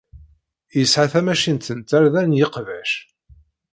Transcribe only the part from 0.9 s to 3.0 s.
tamacint n tarda n yeqbac.